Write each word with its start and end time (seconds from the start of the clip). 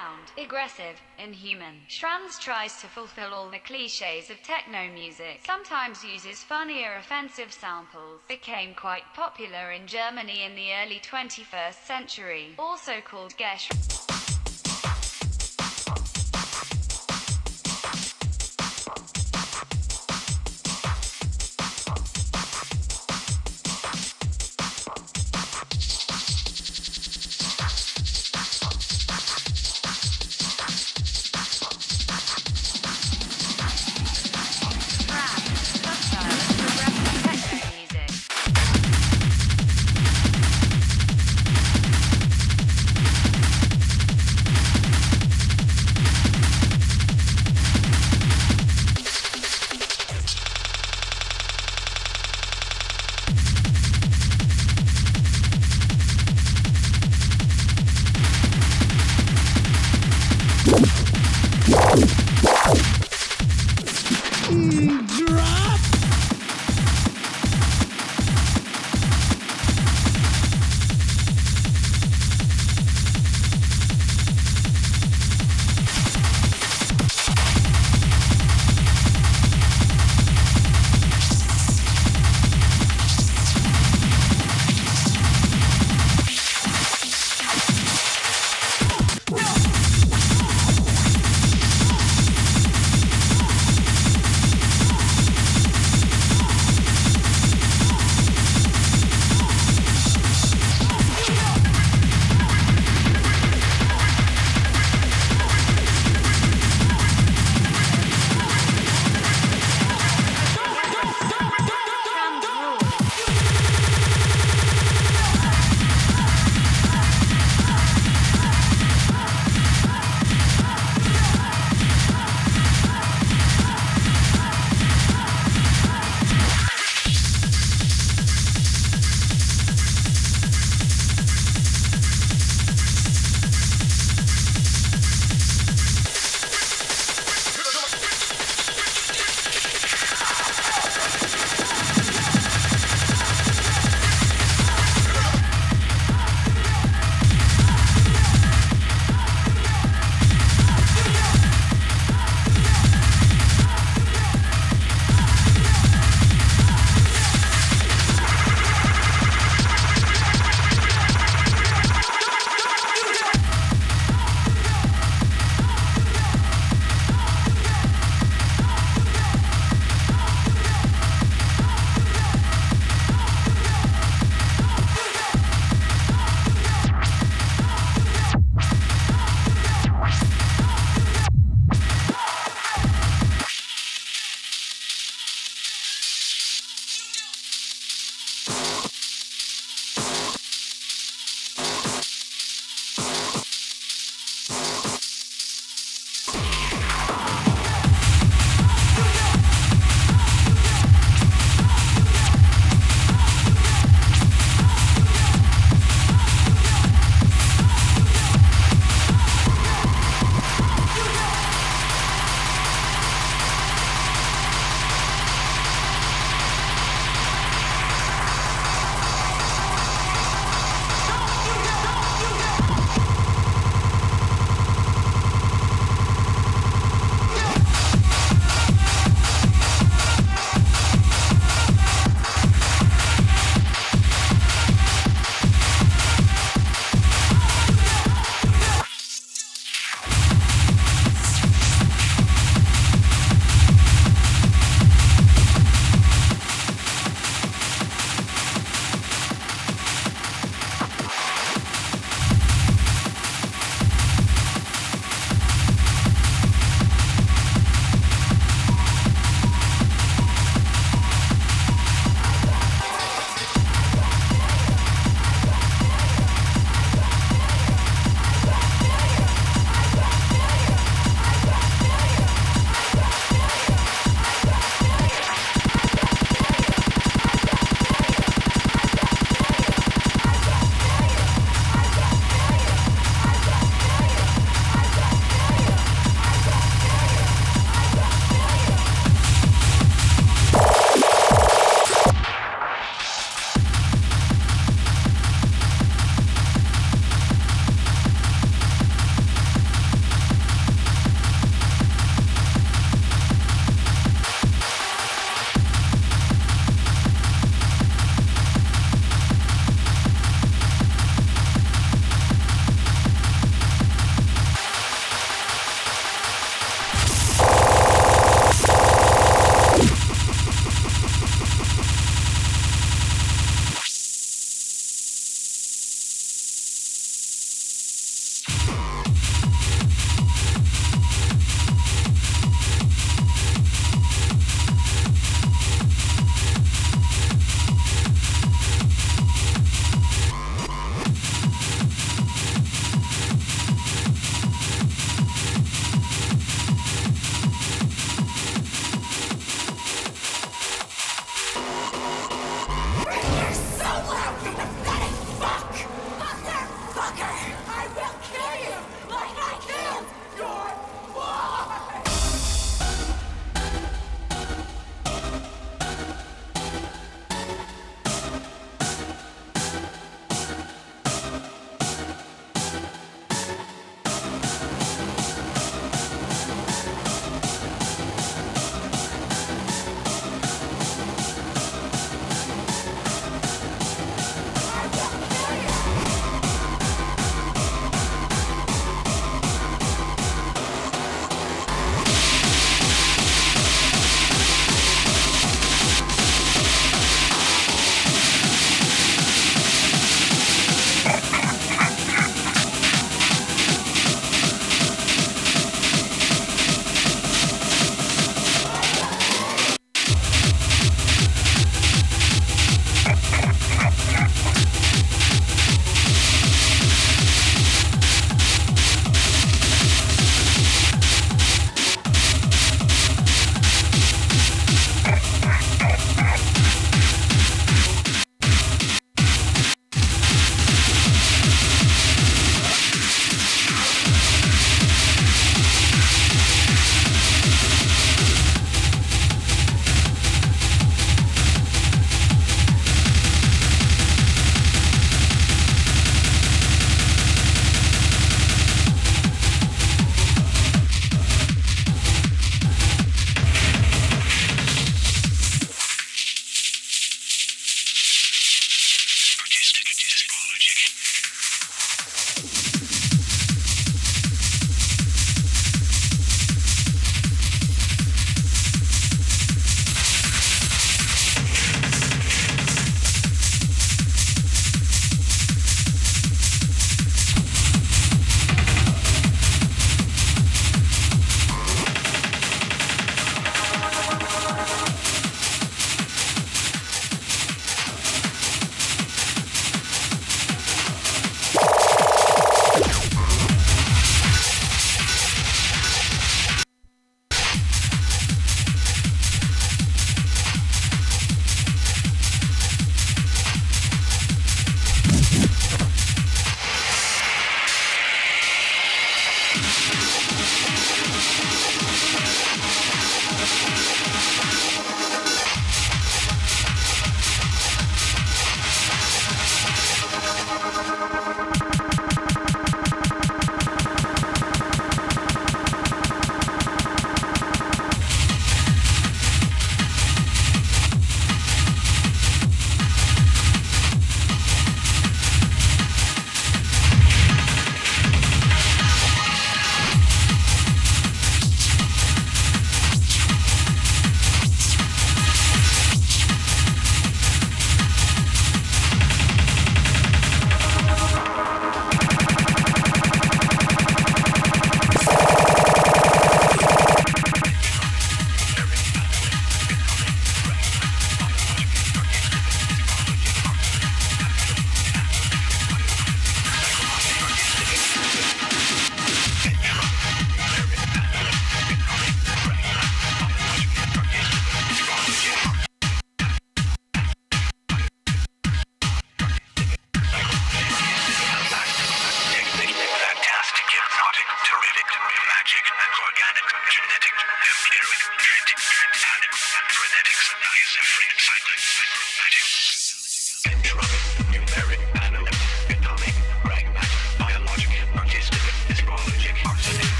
sound, 0.00 0.32
aggressive, 0.38 1.00
inhuman. 1.18 1.80
Schranz 1.88 2.38
tries 2.40 2.80
to 2.80 2.86
fulfill 2.86 3.34
all 3.34 3.50
the 3.50 3.58
cliches 3.58 4.30
of 4.30 4.42
techno 4.42 4.88
music, 4.92 5.40
sometimes 5.44 6.04
uses 6.04 6.42
funny 6.42 6.84
or 6.84 6.96
offensive 6.96 7.52
samples, 7.52 8.20
became 8.28 8.74
quite 8.74 9.04
popular 9.14 9.72
in 9.72 9.86
Germany 9.86 10.42
in 10.44 10.54
the 10.54 10.72
early 10.72 11.00
21st 11.00 11.84
century, 11.84 12.54
also 12.58 13.00
called 13.04 13.36
Gesh. 13.36 13.68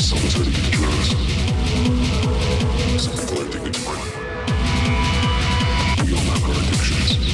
Someone's 0.00 0.34
heard 0.34 0.46
of 0.46 0.54
the 0.54 0.62
drugs. 0.70 1.10
Some 3.02 3.14
people 3.18 3.38
are 3.38 3.46
addicted 3.46 3.74
to 3.74 3.80
money. 3.84 4.02
We 6.04 6.12
all 6.14 6.24
have 6.24 6.44
our 6.44 6.50
addictions. 6.50 7.29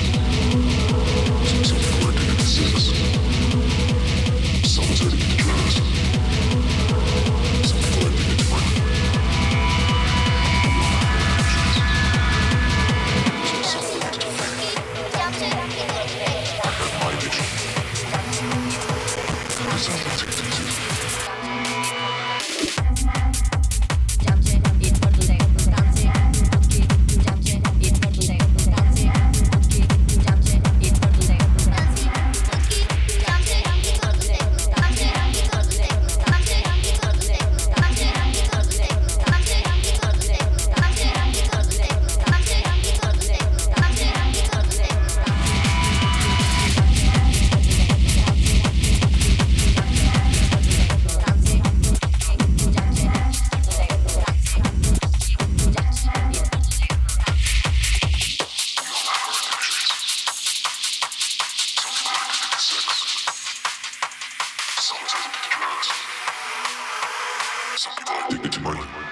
Some 67.76 67.92
people 67.94 68.14
addicted 68.26 68.52
to 68.52 68.60
money. 68.62 69.05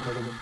Them 0.00 0.38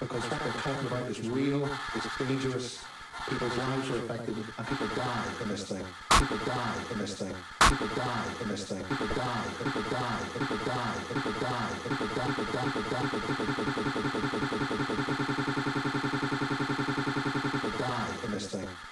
because 0.00 0.22
what 0.30 0.40
they're 0.42 0.62
talking 0.62 0.86
about 0.86 1.10
is 1.10 1.28
real, 1.28 1.68
it's 1.94 2.18
dangerous, 2.18 2.84
people's 3.28 3.56
lives 3.56 3.90
are 3.90 3.96
affected, 3.98 4.36
and 4.36 4.66
people 4.66 4.86
die 4.94 5.24
in 5.42 5.48
this 5.48 5.64
thing. 5.68 5.84
People 6.10 6.38
die 6.46 6.74
in 6.92 6.98
this 6.98 7.14
thing. 7.14 7.34
People 7.60 7.86
die 7.94 8.24
in 8.42 8.48
this 8.48 8.64
thing. 8.64 8.84
People 8.84 9.06
die. 9.06 9.44
People 9.62 9.82
die. 9.82 10.18
People 10.34 10.58
die. 10.66 10.94
People 11.08 11.32
die. 11.38 11.70
People 11.86 12.08
die. 12.10 12.32
People 12.34 12.46
die. 12.50 12.66
People 12.66 12.82
die. 12.90 13.06
People 13.08 13.30
die. 13.30 13.48
People 17.52 17.70
die 17.78 18.24
in 18.24 18.30
this 18.32 18.46
thing. 18.48 18.87